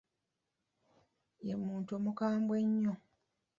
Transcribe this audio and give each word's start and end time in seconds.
Ye 1.47 1.53
muntu 1.63 1.89
omukambwe 1.99 2.55
ennyo. 2.65 2.93